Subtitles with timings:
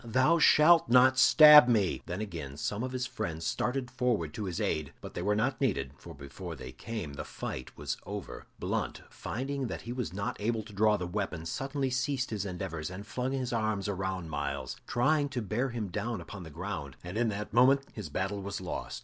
[0.03, 4.59] "Thou shalt not stab me!" Then again some of his friends started forward to his
[4.59, 8.47] aid, but they were not needed, for before they came, the fight was over.
[8.57, 12.89] Blunt, finding that he was not able to draw the weapon, suddenly ceased his endeavors,
[12.89, 17.15] and flung his arms around Myles, trying to bear him down upon the ground, and
[17.15, 18.99] in that moment his battle was lost.